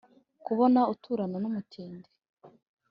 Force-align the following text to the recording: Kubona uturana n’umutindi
Kubona 0.45 0.79
uturana 0.93 1.37
n’umutindi 1.41 2.09